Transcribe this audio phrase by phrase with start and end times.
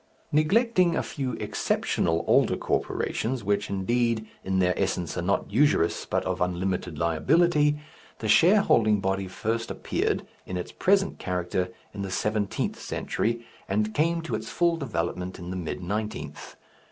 [0.31, 6.23] Neglecting a few exceptional older corporations which, indeed, in their essence are not usurious, but
[6.25, 7.79] of unlimited liability,
[8.17, 14.23] the shareholding body appeared first, in its present character, in the seventeenth century, and came
[14.23, 16.55] to its full development in the mid nineteenth.